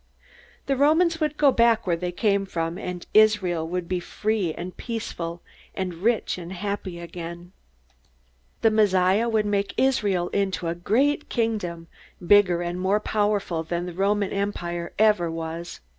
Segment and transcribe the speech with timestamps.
[0.65, 4.75] The Romans would go back where they came from, and Israel would be free and
[4.75, 5.43] peaceful
[5.75, 7.51] and rich and happy again.
[8.63, 11.85] The Messiah would make Israel into a great kingdom,
[12.25, 15.81] bigger and more powerful than the Roman Empire ever was.